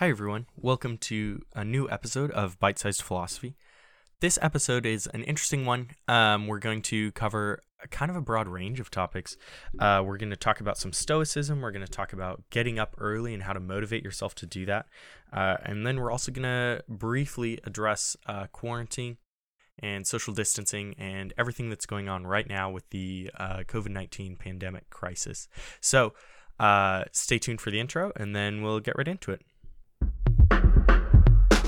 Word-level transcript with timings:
Hi, 0.00 0.08
everyone. 0.08 0.46
Welcome 0.56 0.96
to 0.96 1.42
a 1.54 1.62
new 1.62 1.86
episode 1.90 2.30
of 2.30 2.58
Bite 2.58 2.78
Sized 2.78 3.02
Philosophy. 3.02 3.54
This 4.20 4.38
episode 4.40 4.86
is 4.86 5.06
an 5.08 5.22
interesting 5.24 5.66
one. 5.66 5.90
Um, 6.08 6.46
we're 6.46 6.58
going 6.58 6.80
to 6.84 7.12
cover 7.12 7.60
a 7.84 7.86
kind 7.86 8.10
of 8.10 8.16
a 8.16 8.22
broad 8.22 8.48
range 8.48 8.80
of 8.80 8.90
topics. 8.90 9.36
Uh, 9.78 10.02
we're 10.02 10.16
going 10.16 10.30
to 10.30 10.36
talk 10.36 10.58
about 10.58 10.78
some 10.78 10.94
stoicism. 10.94 11.60
We're 11.60 11.70
going 11.70 11.84
to 11.84 11.92
talk 11.92 12.14
about 12.14 12.44
getting 12.48 12.78
up 12.78 12.94
early 12.96 13.34
and 13.34 13.42
how 13.42 13.52
to 13.52 13.60
motivate 13.60 14.02
yourself 14.02 14.34
to 14.36 14.46
do 14.46 14.64
that. 14.64 14.86
Uh, 15.34 15.58
and 15.66 15.86
then 15.86 16.00
we're 16.00 16.10
also 16.10 16.32
going 16.32 16.44
to 16.44 16.82
briefly 16.88 17.60
address 17.64 18.16
uh, 18.24 18.46
quarantine 18.46 19.18
and 19.80 20.06
social 20.06 20.32
distancing 20.32 20.94
and 20.96 21.34
everything 21.36 21.68
that's 21.68 21.84
going 21.84 22.08
on 22.08 22.26
right 22.26 22.48
now 22.48 22.70
with 22.70 22.88
the 22.88 23.30
uh, 23.38 23.64
COVID 23.68 23.90
19 23.90 24.36
pandemic 24.36 24.88
crisis. 24.88 25.46
So 25.82 26.14
uh, 26.58 27.04
stay 27.12 27.38
tuned 27.38 27.60
for 27.60 27.70
the 27.70 27.80
intro, 27.80 28.12
and 28.16 28.34
then 28.34 28.62
we'll 28.62 28.80
get 28.80 28.96
right 28.96 29.06
into 29.06 29.30
it. 29.30 29.42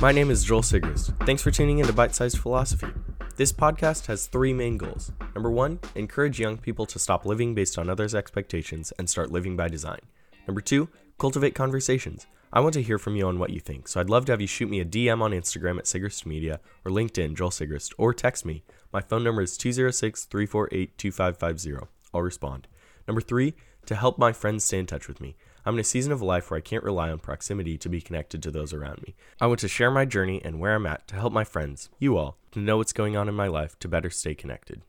My 0.03 0.11
name 0.11 0.33
is 0.33 0.43
Joel 0.43 0.63
Sigrist. 0.63 1.15
Thanks 1.27 1.43
for 1.43 1.53
tuning 1.53 1.79
in 1.79 1.87
to 1.87 1.93
Bite 1.93 2.13
Sized 2.13 2.39
Philosophy. 2.39 2.89
This 3.37 3.53
podcast 3.53 4.07
has 4.07 4.27
three 4.27 4.53
main 4.53 4.77
goals. 4.77 5.13
Number 5.37 5.49
one, 5.49 5.79
encourage 5.95 6.41
young 6.41 6.59
people 6.59 6.87
to 6.87 6.99
stop 6.99 7.25
living 7.25 7.55
based 7.55 7.79
on 7.79 7.89
others' 7.89 8.13
expectations 8.13 8.93
and 8.99 9.09
start 9.09 9.31
living 9.31 9.57
by 9.57 9.69
design. 9.69 10.01
Number 10.49 10.61
two, 10.61 10.89
cultivate 11.21 11.55
conversations. 11.55 12.27
I 12.53 12.59
want 12.59 12.75
to 12.75 12.83
hear 12.83 12.99
from 12.99 13.15
you 13.15 13.29
on 13.29 13.39
what 13.39 13.51
you 13.51 13.61
think, 13.61 13.87
so 13.87 14.01
I'd 14.01 14.11
love 14.11 14.25
to 14.25 14.33
have 14.33 14.41
you 14.41 14.49
shoot 14.49 14.69
me 14.69 14.81
a 14.81 14.85
DM 14.85 15.23
on 15.23 15.31
Instagram 15.31 15.79
at 15.79 15.85
Sigrist 15.85 16.27
Media 16.27 16.59
or 16.85 16.91
LinkedIn, 16.91 17.37
Joel 17.37 17.51
Sigrist, 17.51 17.93
or 17.97 18.13
text 18.13 18.45
me. 18.45 18.65
My 18.93 19.03
phone 19.03 19.23
number 19.23 19.43
is 19.43 19.57
206 19.57 20.25
348 20.25 20.99
2550. 20.99 21.87
I'll 22.13 22.23
respond. 22.23 22.67
Number 23.07 23.21
three, 23.21 23.55
to 23.87 23.95
help 23.95 24.19
my 24.19 24.33
friends 24.33 24.65
stay 24.65 24.81
in 24.81 24.87
touch 24.87 25.07
with 25.07 25.21
me. 25.21 25.37
I'm 25.65 25.75
in 25.75 25.81
a 25.81 25.85
season 25.85 26.13
of 26.13 26.21
life 26.21 26.51
where 26.51 26.59
I 26.59 26.61
can't 26.61 26.83
rely 26.83 27.11
on 27.11 27.21
proximity 27.21 27.79
to 27.79 27.89
be 27.89 28.01
connected 28.01 28.43
to 28.43 28.51
those 28.51 28.73
around 28.73 29.03
me. 29.03 29.15
I 29.41 29.47
want 29.47 29.61
to 29.61 29.69
share 29.69 29.91
my 29.91 30.05
journey 30.05 30.43
and 30.45 30.59
where 30.59 30.75
I'm 30.75 30.87
at 30.87 31.07
to 31.09 31.15
help 31.15 31.33
my 31.33 31.45
friends, 31.45 31.89
you 31.99 32.17
all, 32.17 32.37
to 32.51 32.59
know 32.59 32.79
what's 32.79 32.93
going 32.93 33.17
on 33.17 33.29
in 33.29 33.35
my 33.35 33.47
life 33.47 33.79
to 33.81 33.89
better 33.89 34.11
stay 34.11 34.35
connected. 34.35 34.83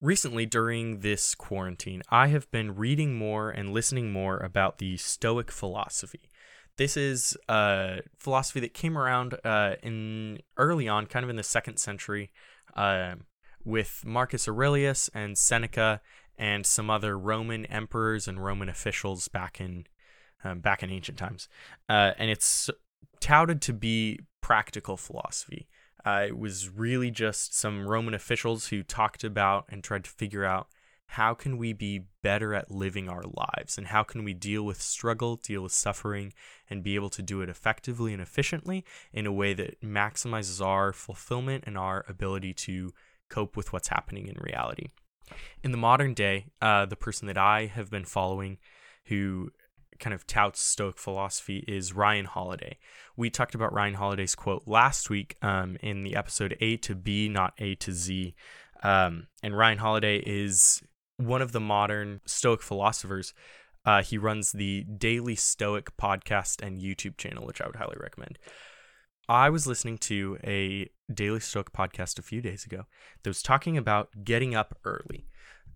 Recently, 0.00 0.46
during 0.46 1.00
this 1.00 1.34
quarantine, 1.34 2.02
I 2.10 2.28
have 2.28 2.50
been 2.50 2.74
reading 2.74 3.14
more 3.14 3.50
and 3.50 3.72
listening 3.72 4.10
more 4.10 4.38
about 4.38 4.78
the 4.78 4.96
Stoic 4.96 5.52
philosophy. 5.52 6.30
This 6.76 6.96
is 6.96 7.36
a 7.48 8.00
philosophy 8.18 8.60
that 8.60 8.72
came 8.72 8.96
around 8.96 9.36
uh, 9.44 9.74
in 9.82 10.38
early 10.56 10.88
on, 10.88 11.06
kind 11.06 11.22
of 11.22 11.30
in 11.30 11.36
the 11.36 11.42
second 11.42 11.76
century, 11.76 12.30
uh, 12.74 13.16
with 13.62 14.02
Marcus 14.06 14.48
Aurelius 14.48 15.10
and 15.12 15.36
Seneca 15.36 16.00
and 16.40 16.64
some 16.64 16.88
other 16.88 17.18
Roman 17.18 17.66
emperors 17.66 18.26
and 18.26 18.42
Roman 18.42 18.70
officials 18.70 19.28
back 19.28 19.60
in 19.60 19.84
um, 20.42 20.60
back 20.60 20.82
in 20.82 20.90
ancient 20.90 21.18
times, 21.18 21.48
uh, 21.90 22.12
and 22.16 22.30
it's 22.30 22.70
touted 23.20 23.60
to 23.60 23.74
be 23.74 24.18
practical 24.40 24.96
philosophy. 24.96 25.68
Uh, 26.04 26.24
it 26.28 26.38
was 26.38 26.70
really 26.70 27.10
just 27.10 27.54
some 27.54 27.86
Roman 27.86 28.14
officials 28.14 28.68
who 28.68 28.82
talked 28.82 29.22
about 29.22 29.66
and 29.68 29.84
tried 29.84 30.04
to 30.04 30.10
figure 30.10 30.46
out 30.46 30.68
how 31.08 31.34
can 31.34 31.58
we 31.58 31.74
be 31.74 32.06
better 32.22 32.54
at 32.54 32.70
living 32.70 33.06
our 33.06 33.24
lives 33.24 33.76
and 33.76 33.88
how 33.88 34.02
can 34.02 34.24
we 34.24 34.32
deal 34.32 34.62
with 34.62 34.80
struggle, 34.80 35.36
deal 35.36 35.62
with 35.62 35.72
suffering, 35.72 36.32
and 36.70 36.82
be 36.82 36.94
able 36.94 37.10
to 37.10 37.20
do 37.20 37.42
it 37.42 37.50
effectively 37.50 38.14
and 38.14 38.22
efficiently 38.22 38.82
in 39.12 39.26
a 39.26 39.32
way 39.32 39.52
that 39.52 39.78
maximizes 39.82 40.64
our 40.64 40.92
fulfillment 40.94 41.64
and 41.66 41.76
our 41.76 42.06
ability 42.08 42.54
to 42.54 42.94
cope 43.28 43.58
with 43.58 43.74
what's 43.74 43.88
happening 43.88 44.26
in 44.26 44.36
reality. 44.40 44.86
In 45.62 45.72
the 45.72 45.78
modern 45.78 46.14
day, 46.14 46.46
uh, 46.60 46.86
the 46.86 46.96
person 46.96 47.26
that 47.26 47.38
I 47.38 47.66
have 47.66 47.90
been 47.90 48.04
following 48.04 48.58
who 49.06 49.50
kind 49.98 50.14
of 50.14 50.26
touts 50.26 50.60
Stoic 50.60 50.98
philosophy 50.98 51.64
is 51.68 51.92
Ryan 51.92 52.24
Holiday. 52.24 52.78
We 53.16 53.30
talked 53.30 53.54
about 53.54 53.72
Ryan 53.72 53.94
Holiday's 53.94 54.34
quote 54.34 54.62
last 54.66 55.10
week 55.10 55.36
um, 55.42 55.76
in 55.82 56.02
the 56.02 56.16
episode 56.16 56.56
A 56.60 56.76
to 56.78 56.94
B, 56.94 57.28
not 57.28 57.52
A 57.58 57.74
to 57.76 57.92
Z. 57.92 58.34
Um, 58.82 59.28
and 59.42 59.56
Ryan 59.56 59.78
Holiday 59.78 60.18
is 60.18 60.82
one 61.18 61.42
of 61.42 61.52
the 61.52 61.60
modern 61.60 62.20
Stoic 62.24 62.62
philosophers. 62.62 63.34
Uh, 63.84 64.02
he 64.02 64.18
runs 64.18 64.52
the 64.52 64.84
Daily 64.84 65.36
Stoic 65.36 65.96
podcast 65.96 66.62
and 66.62 66.80
YouTube 66.80 67.16
channel, 67.16 67.46
which 67.46 67.60
I 67.60 67.66
would 67.66 67.76
highly 67.76 67.96
recommend. 68.00 68.38
I 69.28 69.48
was 69.50 69.66
listening 69.66 69.98
to 69.98 70.38
a 70.44 70.90
Daily 71.12 71.40
Stoic 71.40 71.72
podcast 71.72 72.18
a 72.18 72.22
few 72.22 72.40
days 72.40 72.64
ago 72.64 72.86
that 73.22 73.30
was 73.30 73.42
talking 73.42 73.76
about 73.76 74.24
getting 74.24 74.54
up 74.54 74.78
early. 74.84 75.26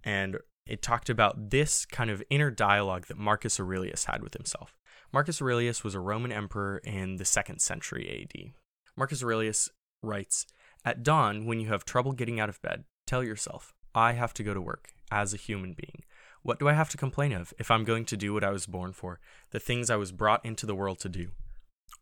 And 0.05 0.39
it 0.67 0.83
talked 0.83 1.11
about 1.11 1.51
this 1.51 1.85
kind 1.85 2.11
of 2.11 2.23
inner 2.31 2.51
dialogue 2.51 3.07
that 3.07 3.19
Marcus 3.19 3.59
Aurelius 3.59 4.05
had 4.05 4.23
with 4.23 4.35
himself. 4.35 4.79
Marcus 5.13 5.41
Aurelius 5.41 5.85
was 5.85 5.95
a 5.95 6.01
Roman 6.01 6.33
emperor 6.33 6.79
in 6.79 7.17
the 7.17 7.25
second 7.25 7.61
century 7.61 8.29
AD. 8.35 8.53
Marcus 8.97 9.23
Aurelius 9.23 9.71
writes 10.03 10.47
At 10.85 11.03
dawn, 11.03 11.47
when 11.47 11.61
you 11.61 11.69
have 11.69 11.85
trouble 11.85 12.13
getting 12.13 12.41
out 12.41 12.49
of 12.49 12.63
bed, 12.63 12.85
tell 13.07 13.23
yourself, 13.23 13.75
I 13.95 14.13
have 14.13 14.35
to 14.35 14.43
go 14.43 14.55
to 14.55 14.61
work 14.61 14.89
as 15.11 15.33
a 15.33 15.39
human 15.39 15.75
being. 15.75 16.05
What 16.43 16.59
do 16.59 16.69
I 16.69 16.73
have 16.75 16.91
to 16.91 16.97
complain 16.97 17.33
of 17.33 17.55
if 17.59 17.71
I'm 17.71 17.85
going 17.85 18.05
to 18.07 18.17
do 18.17 18.35
what 18.35 18.45
I 18.45 18.51
was 18.51 18.67
born 18.67 18.93
for, 18.93 19.21
the 19.51 19.61
things 19.61 19.89
I 19.89 19.97
was 19.97 20.13
brought 20.13 20.45
into 20.45 20.67
the 20.67 20.75
world 20.75 20.99
to 21.01 21.09
do? 21.09 21.29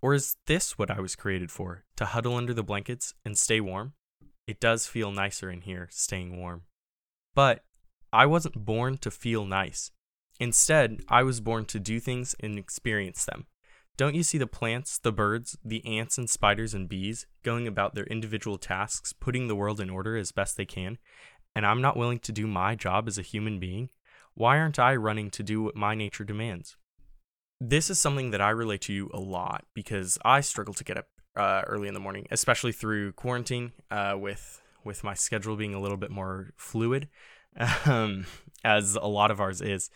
Or 0.01 0.15
is 0.15 0.37
this 0.47 0.77
what 0.77 0.91
I 0.91 1.01
was 1.01 1.15
created 1.15 1.53
for? 1.53 1.85
To 1.97 2.07
huddle 2.07 2.35
under 2.35 2.53
the 2.53 2.65
blankets 2.65 3.15
and 3.25 3.39
stay 3.39 3.61
warm? 3.61 3.93
It 4.47 4.59
does 4.59 4.87
feel 4.87 5.13
nicer 5.13 5.49
in 5.51 5.61
here, 5.61 5.89
staying 5.93 6.37
warm. 6.37 6.63
But 7.35 7.63
I 8.13 8.27
wasn't 8.27 8.65
born 8.65 8.99
to 8.99 9.11
feel 9.11 9.45
nice. 9.45 9.91
Instead, 10.41 11.01
I 11.09 11.23
was 11.23 11.41
born 11.41 11.65
to 11.67 11.79
do 11.79 12.01
things 12.01 12.35
and 12.41 12.59
experience 12.59 13.25
them. 13.25 13.47
Don't 13.97 14.15
you 14.15 14.23
see 14.23 14.39
the 14.39 14.47
plants, 14.47 14.99
the 14.99 15.13
birds, 15.13 15.57
the 15.65 15.85
ants 15.87 16.19
and 16.19 16.29
spiders 16.29 16.75
and 16.75 16.89
bees 16.89 17.27
going 17.43 17.69
about 17.69 17.95
their 17.95 18.07
individual 18.07 18.59
tasks, 18.59 19.13
putting 19.13 19.49
the 19.49 19.57
world 19.57 19.81
in 19.81 19.91
order 19.91 20.17
as 20.17 20.33
best 20.33 20.57
they 20.57 20.65
can? 20.65 20.99
And 21.55 21.67
I'm 21.67 21.83
not 21.83 21.97
willing 21.97 22.19
to 22.21 22.33
do 22.33 22.47
my 22.47 22.75
job 22.75 23.07
as 23.07 23.19
a 23.19 23.23
human 23.23 23.59
being? 23.59 23.91
Why 24.35 24.59
aren't 24.59 24.79
I 24.79 24.97
running 24.97 25.31
to 25.31 25.43
do 25.43 25.63
what 25.63 25.77
my 25.77 25.95
nature 25.95 26.25
demands? 26.25 26.77
this 27.65 27.91
is 27.91 28.01
something 28.01 28.33
that 28.33 28.41
I 28.41 28.51
relate 28.51 28.81
to 28.83 28.93
you 28.93 29.09
a 29.15 29.21
lot 29.21 29.65
because 29.73 30.19
I 30.25 30.41
struggle 30.41 30.75
to 30.75 30.83
get 30.83 30.99
up 30.99 31.07
uh, 31.37 31.63
early 31.67 31.87
in 31.87 31.95
the 31.95 32.01
morning, 32.01 32.27
especially 32.31 32.73
through 32.73 33.13
quarantine, 33.13 33.73
uh, 33.91 34.17
with 34.19 34.61
with 34.85 35.05
my 35.05 35.15
schedule 35.15 35.55
being 35.55 35.75
a 35.75 35.81
little 35.81 35.97
bit 35.97 36.11
more 36.11 36.51
fluid, 36.57 37.09
um, 37.87 38.27
as 38.65 38.97
a 38.97 39.07
lot 39.07 39.31
of 39.31 39.41
ours 39.41 39.61
is. 39.61 39.91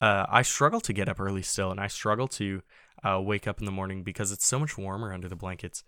Uh, 0.00 0.26
I 0.28 0.42
struggle 0.42 0.80
to 0.80 0.92
get 0.92 1.08
up 1.08 1.20
early 1.20 1.42
still, 1.42 1.70
and 1.70 1.78
I 1.78 1.86
struggle 1.86 2.26
to 2.28 2.62
uh, 3.04 3.20
wake 3.22 3.46
up 3.46 3.60
in 3.60 3.66
the 3.66 3.72
morning 3.72 4.02
because 4.02 4.32
it's 4.32 4.46
so 4.46 4.58
much 4.58 4.76
warmer 4.76 5.12
under 5.12 5.28
the 5.28 5.36
blankets. 5.36 5.84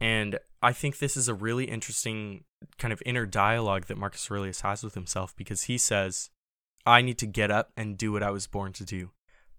And 0.00 0.38
I 0.62 0.72
think 0.72 0.98
this 0.98 1.16
is 1.16 1.28
a 1.28 1.34
really 1.34 1.66
interesting 1.66 2.44
kind 2.78 2.92
of 2.92 3.02
inner 3.04 3.26
dialogue 3.26 3.86
that 3.86 3.98
Marcus 3.98 4.30
Aurelius 4.30 4.62
has 4.62 4.82
with 4.82 4.94
himself 4.94 5.36
because 5.36 5.64
he 5.64 5.76
says, 5.76 6.30
I 6.86 7.02
need 7.02 7.18
to 7.18 7.26
get 7.26 7.50
up 7.50 7.70
and 7.76 7.98
do 7.98 8.12
what 8.12 8.22
I 8.22 8.30
was 8.30 8.46
born 8.46 8.72
to 8.74 8.84
do. 8.84 9.10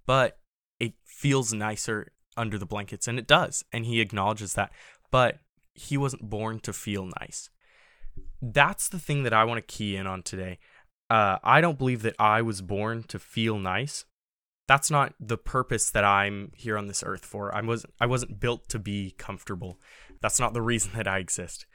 But 0.06 0.39
it 0.79 0.94
feels 1.06 1.53
nicer 1.53 2.12
under 2.38 2.57
the 2.57 2.66
blankets 2.66 3.07
and 3.07 3.17
it 3.17 3.27
does 3.27 3.63
and 3.72 3.85
he 3.85 4.01
acknowledges 4.01 4.53
that 4.53 4.72
but 5.12 5.39
he 5.73 5.97
wasn't 5.97 6.29
born 6.29 6.59
to 6.59 6.73
feel 6.73 7.09
nice 7.22 7.50
that's 8.41 8.89
the 8.89 9.00
thing 9.00 9.23
that 9.23 9.33
i 9.33 9.44
want 9.44 9.57
to 9.57 9.75
key 9.75 9.95
in 9.95 10.06
on 10.06 10.22
today 10.22 10.59
uh, 11.10 11.38
i 11.44 11.62
don't 11.62 11.78
believe 11.78 12.02
that 12.02 12.16
i 12.20 12.42
was 12.42 12.62
born 12.62 13.04
to 13.04 13.20
feel 13.20 13.58
nice. 13.58 14.06
That's 14.68 14.90
not 14.90 15.14
the 15.20 15.38
purpose 15.38 15.92
that 15.92 16.04
i'm 16.04 16.52
here 16.56 16.78
on 16.78 16.88
this 16.88 17.04
earth 17.06 17.26
for. 17.26 17.54
I 17.54 17.62
wasn't 17.62 17.94
i 18.00 18.06
wasn't 18.06 18.40
built 18.40 18.68
to 18.70 18.80
be 18.80 19.14
comfortable. 19.18 19.80
That's 20.22 20.40
not 20.40 20.54
the 20.54 20.62
reason 20.62 20.92
that 20.96 21.08
i 21.08 21.20
exist. 21.20 21.66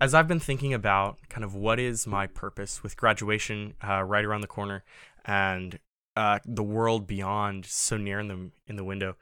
As 0.00 0.14
i've 0.14 0.28
been 0.28 0.40
thinking 0.40 0.72
about 0.72 1.18
kind 1.28 1.44
of 1.44 1.54
what 1.54 1.80
is 1.80 2.06
my 2.06 2.26
purpose 2.26 2.82
with 2.82 2.96
graduation 2.96 3.74
uh, 3.86 4.02
right 4.02 4.24
around 4.24 4.42
the 4.42 4.46
corner 4.46 4.84
and 5.24 5.78
uh, 6.16 6.38
the 6.44 6.62
world 6.62 7.06
beyond 7.06 7.64
so 7.66 7.96
near 7.96 8.20
in 8.20 8.28
the 8.28 8.50
in 8.66 8.76
the 8.76 8.84
window. 8.84 9.16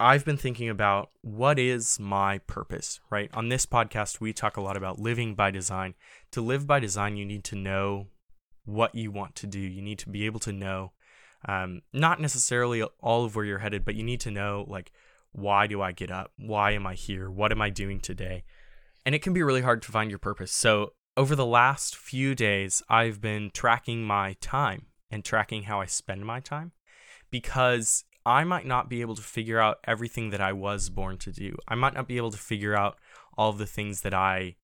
I've 0.00 0.24
been 0.24 0.36
thinking 0.36 0.68
about 0.68 1.10
what 1.22 1.58
is 1.58 1.98
my 1.98 2.38
purpose, 2.38 3.00
right? 3.10 3.30
On 3.34 3.48
this 3.48 3.66
podcast, 3.66 4.20
we 4.20 4.32
talk 4.32 4.56
a 4.56 4.60
lot 4.60 4.76
about 4.76 5.00
living 5.00 5.34
by 5.34 5.50
design. 5.50 5.94
To 6.32 6.40
live 6.40 6.68
by 6.68 6.78
design, 6.78 7.16
you 7.16 7.24
need 7.24 7.42
to 7.44 7.56
know 7.56 8.06
what 8.64 8.94
you 8.94 9.10
want 9.10 9.34
to 9.36 9.48
do. 9.48 9.58
You 9.58 9.82
need 9.82 9.98
to 10.00 10.08
be 10.08 10.24
able 10.26 10.38
to 10.40 10.52
know, 10.52 10.92
um, 11.48 11.82
not 11.92 12.20
necessarily 12.20 12.82
all 13.00 13.24
of 13.24 13.34
where 13.34 13.44
you're 13.44 13.58
headed, 13.58 13.84
but 13.84 13.96
you 13.96 14.04
need 14.04 14.20
to 14.20 14.30
know, 14.30 14.64
like, 14.68 14.92
why 15.32 15.66
do 15.66 15.82
I 15.82 15.90
get 15.90 16.12
up? 16.12 16.32
Why 16.36 16.72
am 16.72 16.86
I 16.86 16.94
here? 16.94 17.28
What 17.28 17.50
am 17.50 17.60
I 17.60 17.68
doing 17.68 17.98
today? 17.98 18.44
And 19.04 19.16
it 19.16 19.22
can 19.22 19.32
be 19.32 19.42
really 19.42 19.62
hard 19.62 19.82
to 19.82 19.92
find 19.92 20.10
your 20.10 20.18
purpose. 20.20 20.52
So, 20.52 20.92
over 21.16 21.34
the 21.34 21.46
last 21.46 21.96
few 21.96 22.36
days, 22.36 22.84
I've 22.88 23.20
been 23.20 23.50
tracking 23.52 24.04
my 24.04 24.36
time 24.40 24.86
and 25.10 25.24
tracking 25.24 25.64
how 25.64 25.80
I 25.80 25.86
spend 25.86 26.24
my 26.24 26.38
time 26.38 26.70
because 27.30 28.04
I 28.28 28.44
might 28.44 28.66
not 28.66 28.90
be 28.90 29.00
able 29.00 29.14
to 29.14 29.22
figure 29.22 29.58
out 29.58 29.78
everything 29.84 30.30
that 30.30 30.40
I 30.40 30.52
was 30.52 30.90
born 30.90 31.16
to 31.18 31.32
do. 31.32 31.56
I 31.66 31.74
might 31.74 31.94
not 31.94 32.06
be 32.06 32.18
able 32.18 32.30
to 32.30 32.38
figure 32.38 32.76
out 32.76 32.98
all 33.38 33.48
of 33.48 33.56
the 33.56 33.66
things 33.66 34.02
that 34.02 34.12
I 34.12 34.56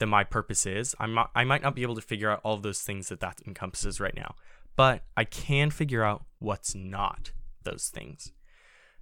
that 0.00 0.06
my 0.06 0.24
purpose 0.24 0.66
is. 0.66 0.96
I 0.98 1.06
might 1.06 1.28
I 1.32 1.44
might 1.44 1.62
not 1.62 1.76
be 1.76 1.82
able 1.82 1.94
to 1.94 2.00
figure 2.00 2.28
out 2.28 2.40
all 2.42 2.54
of 2.54 2.62
those 2.62 2.82
things 2.82 3.08
that 3.08 3.20
that 3.20 3.40
encompasses 3.46 4.00
right 4.00 4.16
now. 4.16 4.34
But 4.74 5.04
I 5.16 5.22
can 5.22 5.70
figure 5.70 6.02
out 6.02 6.24
what's 6.40 6.74
not 6.74 7.30
those 7.62 7.88
things. 7.88 8.32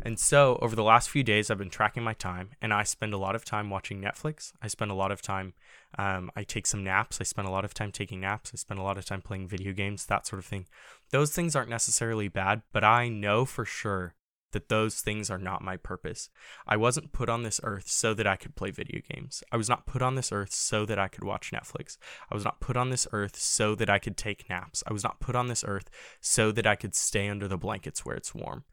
And 0.05 0.19
so, 0.19 0.59
over 0.61 0.75
the 0.75 0.83
last 0.83 1.09
few 1.09 1.23
days, 1.23 1.49
I've 1.49 1.59
been 1.59 1.71
tracking 1.71 2.03
my 2.03 2.13
time, 2.13 2.51
and 2.61 2.73
I 2.73 2.83
spend 2.83 3.15
a 3.15 3.19
lot 3.19 3.37
of 3.37 3.45
time 3.45 3.71
watching 3.71 4.03
Netflix. 4.03 4.53
I 4.61 4.67
spend 4.67 4.91
a 4.91 4.95
lot 4.95 5.13
of 5.13 5.23
time, 5.23 5.55
um, 5.97 6.31
I 6.35 6.43
take 6.43 6.67
some 6.67 6.83
naps. 6.83 7.19
I 7.21 7.25
spend 7.25 7.47
a 7.47 7.51
lot 7.51 7.65
of 7.65 7.73
time 7.73 7.93
taking 7.93 8.21
naps. 8.21 8.51
I 8.53 8.57
spend 8.57 8.81
a 8.81 8.83
lot 8.83 8.99
of 8.99 9.05
time 9.05 9.23
playing 9.23 9.47
video 9.49 9.73
games, 9.73 10.07
that 10.07 10.27
sort 10.27 10.41
of 10.41 10.47
thing. 10.47 10.67
Those 11.13 11.31
things 11.31 11.55
aren't 11.55 11.71
necessarily 11.71 12.29
bad, 12.29 12.63
but 12.73 12.83
I 12.83 13.09
know 13.09 13.45
for 13.45 13.65
sure 13.65 14.15
that 14.53 14.69
those 14.69 15.01
things 15.01 15.31
are 15.31 15.39
not 15.39 15.63
my 15.63 15.77
purpose. 15.77 16.31
I 16.67 16.77
wasn't 16.77 17.13
put 17.13 17.29
on 17.29 17.43
this 17.43 17.61
earth 17.65 17.89
so 17.89 18.15
that 18.15 18.27
I 18.27 18.37
could 18.37 18.55
play 18.55 18.71
video 18.71 19.01
games. 19.09 19.43
I 19.53 19.57
was 19.57 19.69
not 19.69 19.87
put 19.87 20.03
on 20.03 20.15
this 20.15 20.33
earth 20.33 20.53
so 20.53 20.87
that 20.87 20.99
I 20.99 21.09
could 21.09 21.25
watch 21.25 21.53
Netflix. 21.53 21.99
I 22.31 22.35
was 22.35 22.45
not 22.45 22.61
put 22.61 22.77
on 22.77 22.91
this 22.91 23.07
earth 23.13 23.37
so 23.37 23.75
that 23.75 23.91
I 23.91 23.99
could 23.99 24.17
take 24.17 24.49
naps. 24.49 24.83
I 24.87 24.93
was 24.93 25.05
not 25.05 25.21
put 25.21 25.37
on 25.37 25.49
this 25.49 25.65
earth 25.67 25.91
so 26.21 26.53
that 26.53 26.67
I 26.67 26.77
could 26.77 26.95
stay 26.95 27.29
under 27.29 27.49
the 27.49 27.59
blankets 27.59 28.05
where 28.05 28.17
it's 28.17 28.35
warm. 28.35 28.65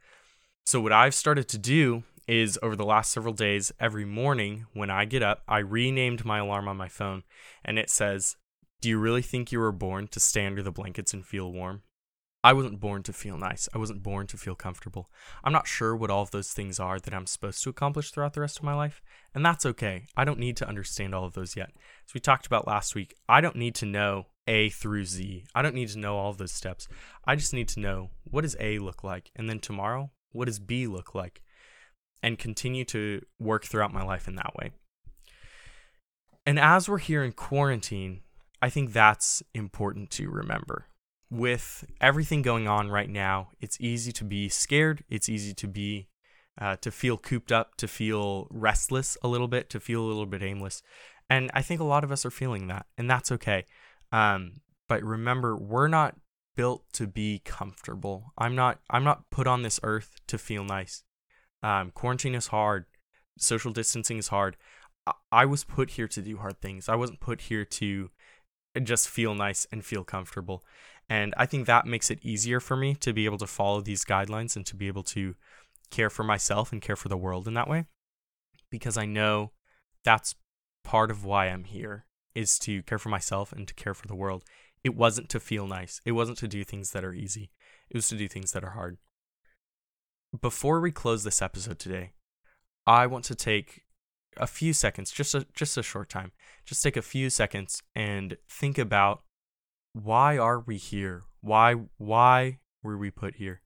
So, 0.66 0.80
what 0.80 0.94
I've 0.94 1.16
started 1.16 1.48
to 1.50 1.58
do 1.58 2.04
is 2.28 2.60
over 2.62 2.76
the 2.76 2.86
last 2.86 3.12
several 3.12 3.34
days, 3.34 3.72
every 3.80 4.06
morning 4.06 4.68
when 4.74 4.92
I 4.92 5.06
get 5.06 5.24
up, 5.24 5.42
I 5.48 5.60
renamed 5.60 6.26
my 6.26 6.40
alarm 6.40 6.68
on 6.68 6.78
my 6.78 6.88
phone 6.88 7.24
and 7.66 7.80
it 7.80 7.90
says, 7.90 8.36
Do 8.82 8.90
you 8.90 9.00
really 9.00 9.24
think 9.24 9.52
you 9.52 9.60
were 9.60 9.72
born 9.72 10.08
to 10.10 10.20
stay 10.20 10.46
under 10.46 10.62
the 10.62 10.72
blankets 10.72 11.14
and 11.14 11.26
feel 11.26 11.52
warm? 11.52 11.82
I 12.42 12.54
wasn't 12.54 12.80
born 12.80 13.04
to 13.04 13.12
feel 13.12 13.38
nice. 13.38 13.68
I 13.76 13.78
wasn't 13.78 14.02
born 14.02 14.26
to 14.28 14.38
feel 14.38 14.56
comfortable. 14.56 15.10
I'm 15.44 15.52
not 15.52 15.68
sure 15.68 15.94
what 15.94 16.10
all 16.10 16.22
of 16.22 16.32
those 16.32 16.54
things 16.54 16.80
are 16.80 16.98
that 16.98 17.14
I'm 17.14 17.26
supposed 17.26 17.62
to 17.64 17.70
accomplish 17.70 18.12
throughout 18.12 18.34
the 18.34 18.40
rest 18.40 18.58
of 18.60 18.64
my 18.64 18.74
life, 18.74 19.02
and 19.36 19.46
that's 19.46 19.66
okay. 19.66 20.06
I 20.16 20.24
don't 20.24 20.40
need 20.40 20.56
to 20.58 20.68
understand 20.68 21.14
all 21.14 21.26
of 21.26 21.34
those 21.34 21.58
yet. 21.58 21.72
As 22.08 22.14
we 22.14 22.22
talked 22.22 22.46
about 22.46 22.66
last 22.66 22.96
week, 22.96 23.14
I 23.28 23.42
don't 23.42 23.58
need 23.58 23.76
to 23.76 23.86
know 23.86 24.28
A 24.48 24.70
through 24.70 25.04
Z. 25.04 25.44
I 25.54 25.62
don't 25.62 25.76
need 25.76 25.90
to 25.90 26.00
know 26.00 26.18
all 26.18 26.30
of 26.30 26.38
those 26.38 26.54
steps. 26.54 26.88
I 27.26 27.36
just 27.36 27.54
need 27.54 27.68
to 27.70 27.82
know 27.82 28.12
what 28.24 28.42
does 28.42 28.56
A 28.62 28.80
look 28.80 29.04
like, 29.04 29.32
and 29.36 29.50
then 29.50 29.60
tomorrow, 29.60 30.12
what 30.32 30.46
does 30.46 30.60
B 30.60 30.88
look 30.88 31.14
like? 31.14 31.42
And 32.24 32.40
continue 32.40 32.86
to 32.86 33.22
work 33.38 33.66
throughout 33.66 33.94
my 33.94 34.04
life 34.04 34.30
in 34.30 34.36
that 34.36 34.56
way. 34.56 34.72
And 36.46 36.58
as 36.58 36.88
we're 36.88 37.00
here 37.00 37.24
in 37.24 37.34
quarantine, 37.34 38.22
I 38.62 38.70
think 38.70 38.94
that's 38.94 39.44
important 39.54 40.10
to 40.12 40.30
remember 40.30 40.86
with 41.30 41.86
everything 42.02 42.42
going 42.42 42.68
on 42.68 42.90
right 42.90 43.10
now, 43.10 43.50
it's 43.60 43.80
easy 43.80 44.12
to 44.14 44.24
be 44.24 44.50
scared. 44.50 45.04
It's 45.10 45.30
easy 45.30 45.54
to 45.54 45.68
be 45.68 46.08
uh, 46.60 46.76
to 46.82 46.92
feel 46.92 47.18
cooped 47.18 47.52
up, 47.52 47.76
to 47.78 47.88
feel 47.88 48.48
restless 48.50 49.18
a 49.24 49.28
little 49.28 49.48
bit, 49.48 49.70
to 49.70 49.80
feel 49.80 50.02
a 50.02 50.08
little 50.08 50.26
bit 50.26 50.44
aimless. 50.44 50.82
And 51.30 51.50
I 51.54 51.62
think 51.62 51.80
a 51.80 51.86
lot 51.86 52.04
of 52.04 52.12
us 52.12 52.26
are 52.26 52.32
feeling 52.32 52.68
that, 52.68 52.86
and 52.98 53.10
that's 53.10 53.32
okay. 53.32 53.66
Um, 54.12 54.62
but 54.88 55.04
remember, 55.04 55.56
we're 55.56 55.88
not 55.88 56.16
built 56.56 56.84
to 56.94 57.08
be 57.08 57.42
comfortable. 57.46 58.34
I'm 58.38 58.56
not. 58.56 58.80
I'm 58.90 59.04
not 59.04 59.30
put 59.30 59.48
on 59.48 59.62
this 59.62 59.80
earth 59.84 60.16
to 60.28 60.38
feel 60.38 60.64
nice. 60.64 61.04
Um, 61.62 61.92
quarantine 61.92 62.36
is 62.36 62.48
hard. 62.48 62.86
Social 63.38 63.72
distancing 63.72 64.18
is 64.18 64.30
hard. 64.30 64.58
I-, 65.06 65.14
I 65.32 65.46
was 65.46 65.64
put 65.64 65.92
here 65.92 66.08
to 66.08 66.22
do 66.22 66.38
hard 66.38 66.60
things. 66.60 66.90
I 66.90 66.96
wasn't 66.96 67.20
put 67.20 67.42
here 67.42 67.64
to 67.66 68.10
just 68.84 69.10
feel 69.10 69.34
nice 69.34 69.68
and 69.72 69.84
feel 69.84 70.04
comfortable. 70.04 70.64
And 71.10 71.34
I 71.38 71.46
think 71.46 71.66
that 71.66 71.88
makes 71.88 72.12
it 72.12 72.24
easier 72.24 72.60
for 72.60 72.78
me 72.78 72.94
to 72.96 73.14
be 73.14 73.26
able 73.26 73.40
to 73.40 73.48
follow 73.48 73.82
these 73.82 74.06
guidelines 74.06 74.56
and 74.56 74.66
to 74.68 74.76
be 74.76 74.88
able 74.88 75.04
to 75.04 75.36
care 75.90 76.10
for 76.10 76.24
myself 76.24 76.72
and 76.72 76.82
care 76.82 76.96
for 76.96 77.10
the 77.10 77.18
world 77.18 77.48
in 77.48 77.56
that 77.56 77.68
way. 77.68 77.86
Because 78.70 78.98
I 78.98 79.06
know 79.06 79.52
that's 80.04 80.36
part 80.84 81.10
of 81.10 81.26
why 81.26 81.48
I'm 81.48 81.64
here 81.64 82.06
is 82.36 82.60
to 82.60 82.84
care 82.84 83.00
for 83.00 83.10
myself 83.10 83.52
and 83.52 83.68
to 83.68 83.74
care 83.74 83.96
for 83.96 84.08
the 84.08 84.16
world. 84.16 84.44
It 84.84 84.96
wasn't 84.96 85.30
to 85.30 85.40
feel 85.40 85.68
nice. 85.68 86.00
It 86.06 86.12
wasn't 86.12 86.38
to 86.40 86.48
do 86.48 86.64
things 86.64 86.92
that 86.92 87.04
are 87.04 87.14
easy. 87.14 87.52
It 87.90 87.98
was 87.98 88.08
to 88.10 88.16
do 88.16 88.28
things 88.28 88.52
that 88.52 88.64
are 88.64 88.72
hard. 88.72 88.98
Before 90.40 90.80
we 90.80 90.92
close 90.92 91.24
this 91.24 91.42
episode 91.42 91.80
today, 91.80 92.12
I 92.86 93.08
want 93.08 93.26
to 93.26 93.36
take 93.36 93.82
a 94.40 94.48
few 94.48 94.74
seconds, 94.74 95.12
just 95.12 95.36
a 95.36 95.46
just 95.54 95.78
a 95.78 95.84
short 95.84 96.10
time. 96.10 96.32
Just 96.66 96.84
take 96.84 96.98
a 96.98 97.02
few 97.02 97.30
seconds 97.30 97.82
and 97.96 98.38
think 98.50 98.78
about 98.78 99.24
why 99.94 100.38
are 100.38 100.60
we 100.60 100.78
here? 100.78 101.24
Why 101.42 101.76
why 101.98 102.60
were 102.84 102.98
we 102.98 103.12
put 103.12 103.36
here? 103.36 103.62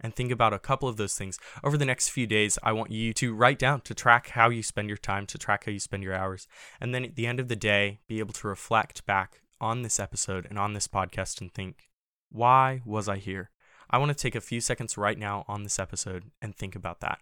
And 0.00 0.14
think 0.14 0.30
about 0.30 0.52
a 0.52 0.58
couple 0.58 0.88
of 0.88 0.96
those 0.96 1.16
things. 1.16 1.38
Over 1.62 1.78
the 1.78 1.86
next 1.86 2.08
few 2.08 2.26
days, 2.26 2.58
I 2.62 2.72
want 2.72 2.90
you 2.90 3.14
to 3.14 3.34
write 3.34 3.58
down 3.58 3.80
to 3.82 3.94
track 3.94 4.30
how 4.30 4.50
you 4.50 4.62
spend 4.62 4.88
your 4.88 4.98
time, 4.98 5.26
to 5.26 5.38
track 5.38 5.64
how 5.64 5.72
you 5.72 5.78
spend 5.78 6.02
your 6.02 6.14
hours, 6.14 6.46
and 6.80 6.94
then 6.94 7.04
at 7.04 7.16
the 7.16 7.26
end 7.26 7.40
of 7.40 7.48
the 7.48 7.56
day, 7.56 8.00
be 8.06 8.18
able 8.18 8.34
to 8.34 8.48
reflect 8.48 9.06
back 9.06 9.40
on 9.60 9.82
this 9.82 9.98
episode 9.98 10.46
and 10.50 10.58
on 10.58 10.74
this 10.74 10.88
podcast 10.88 11.40
and 11.40 11.54
think, 11.54 11.88
why 12.30 12.82
was 12.84 13.08
I 13.08 13.16
here? 13.16 13.50
I 13.88 13.98
want 13.98 14.10
to 14.10 14.14
take 14.14 14.34
a 14.34 14.40
few 14.40 14.60
seconds 14.60 14.98
right 14.98 15.18
now 15.18 15.44
on 15.48 15.62
this 15.62 15.78
episode 15.78 16.24
and 16.42 16.54
think 16.54 16.74
about 16.74 17.00
that. 17.00 17.18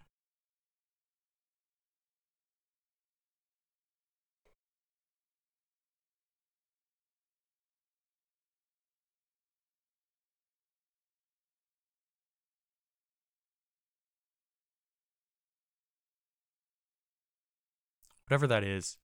Whatever 18.33 18.47
that 18.47 18.63
is, 18.63 18.97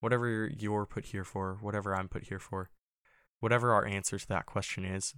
whatever 0.00 0.50
you're 0.58 0.86
put 0.86 1.04
here 1.04 1.22
for, 1.22 1.56
whatever 1.60 1.94
I'm 1.94 2.08
put 2.08 2.24
here 2.24 2.40
for, 2.40 2.68
whatever 3.38 3.72
our 3.72 3.86
answer 3.86 4.18
to 4.18 4.26
that 4.26 4.44
question 4.44 4.84
is, 4.84 5.14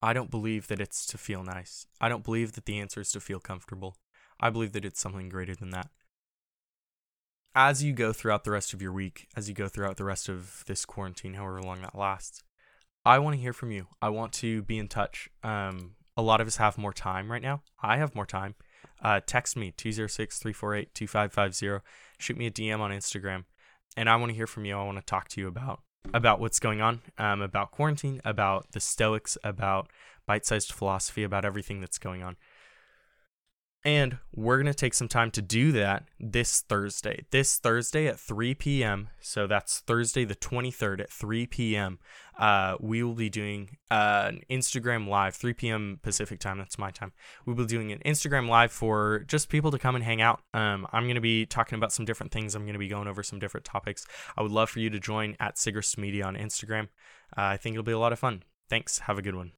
I 0.00 0.12
don't 0.12 0.30
believe 0.30 0.68
that 0.68 0.80
it's 0.80 1.04
to 1.06 1.18
feel 1.18 1.42
nice. 1.42 1.86
I 2.00 2.08
don't 2.08 2.22
believe 2.22 2.52
that 2.52 2.66
the 2.66 2.78
answer 2.78 3.00
is 3.00 3.10
to 3.12 3.20
feel 3.20 3.40
comfortable. 3.40 3.96
I 4.38 4.50
believe 4.50 4.74
that 4.74 4.84
it's 4.84 5.00
something 5.00 5.28
greater 5.28 5.56
than 5.56 5.70
that. 5.70 5.88
As 7.52 7.82
you 7.82 7.92
go 7.92 8.12
throughout 8.12 8.44
the 8.44 8.52
rest 8.52 8.72
of 8.72 8.80
your 8.80 8.92
week, 8.92 9.26
as 9.36 9.48
you 9.48 9.56
go 9.56 9.66
throughout 9.66 9.96
the 9.96 10.04
rest 10.04 10.28
of 10.28 10.62
this 10.68 10.84
quarantine, 10.84 11.34
however 11.34 11.62
long 11.62 11.80
that 11.82 11.98
lasts, 11.98 12.44
I 13.04 13.18
want 13.18 13.34
to 13.34 13.42
hear 13.42 13.52
from 13.52 13.72
you. 13.72 13.88
I 14.00 14.10
want 14.10 14.32
to 14.34 14.62
be 14.62 14.78
in 14.78 14.86
touch. 14.86 15.28
Um, 15.42 15.96
a 16.16 16.22
lot 16.22 16.40
of 16.40 16.46
us 16.46 16.58
have 16.58 16.78
more 16.78 16.92
time 16.92 17.28
right 17.28 17.42
now. 17.42 17.62
I 17.82 17.96
have 17.96 18.14
more 18.14 18.24
time 18.24 18.54
uh, 19.02 19.20
text 19.26 19.56
me 19.56 19.72
206 19.72 20.38
348 20.38 20.94
2550. 20.94 21.84
Shoot 22.18 22.36
me 22.36 22.46
a 22.46 22.50
DM 22.50 22.80
on 22.80 22.90
Instagram. 22.90 23.44
And 23.96 24.08
I 24.08 24.16
want 24.16 24.30
to 24.30 24.36
hear 24.36 24.46
from 24.46 24.64
you. 24.64 24.76
I 24.76 24.84
want 24.84 24.98
to 24.98 25.04
talk 25.04 25.28
to 25.30 25.40
you 25.40 25.48
about 25.48 25.80
about 26.14 26.40
what's 26.40 26.58
going 26.58 26.80
on, 26.80 27.00
um, 27.18 27.40
about 27.42 27.70
quarantine, 27.70 28.20
about 28.24 28.72
the 28.72 28.80
Stoics, 28.80 29.38
about 29.44 29.88
bite 30.26 30.44
sized 30.44 30.72
philosophy, 30.72 31.22
about 31.22 31.44
everything 31.44 31.80
that's 31.80 31.98
going 31.98 32.22
on. 32.22 32.36
And 33.84 34.18
we're 34.32 34.58
going 34.58 34.66
to 34.66 34.74
take 34.74 34.94
some 34.94 35.08
time 35.08 35.32
to 35.32 35.42
do 35.42 35.72
that 35.72 36.04
this 36.20 36.60
Thursday. 36.60 37.24
This 37.32 37.58
Thursday 37.58 38.06
at 38.06 38.20
3 38.20 38.54
p.m. 38.54 39.08
So 39.20 39.48
that's 39.48 39.80
Thursday 39.80 40.24
the 40.24 40.36
23rd 40.36 41.00
at 41.00 41.10
3 41.10 41.46
p.m. 41.48 41.98
Uh, 42.38 42.76
we 42.78 43.02
will 43.02 43.14
be 43.14 43.28
doing 43.28 43.76
uh, 43.90 44.26
an 44.28 44.42
Instagram 44.48 45.08
live, 45.08 45.34
3 45.34 45.52
p.m. 45.54 45.98
Pacific 46.00 46.38
time. 46.38 46.58
That's 46.58 46.78
my 46.78 46.92
time. 46.92 47.12
We'll 47.44 47.56
be 47.56 47.66
doing 47.66 47.90
an 47.90 47.98
Instagram 48.06 48.48
live 48.48 48.70
for 48.70 49.24
just 49.26 49.48
people 49.48 49.72
to 49.72 49.78
come 49.80 49.96
and 49.96 50.04
hang 50.04 50.22
out. 50.22 50.40
Um, 50.54 50.86
I'm 50.92 51.04
going 51.04 51.16
to 51.16 51.20
be 51.20 51.44
talking 51.44 51.76
about 51.76 51.92
some 51.92 52.04
different 52.04 52.30
things. 52.30 52.54
I'm 52.54 52.62
going 52.62 52.74
to 52.74 52.78
be 52.78 52.88
going 52.88 53.08
over 53.08 53.24
some 53.24 53.40
different 53.40 53.64
topics. 53.64 54.06
I 54.36 54.42
would 54.42 54.52
love 54.52 54.70
for 54.70 54.78
you 54.78 54.90
to 54.90 55.00
join 55.00 55.36
at 55.40 55.56
Sigrist 55.56 55.98
Media 55.98 56.24
on 56.24 56.36
Instagram. 56.36 56.84
Uh, 57.36 57.50
I 57.50 57.56
think 57.56 57.74
it'll 57.74 57.82
be 57.82 57.92
a 57.92 57.98
lot 57.98 58.12
of 58.12 58.20
fun. 58.20 58.44
Thanks. 58.70 59.00
Have 59.00 59.18
a 59.18 59.22
good 59.22 59.34
one. 59.34 59.52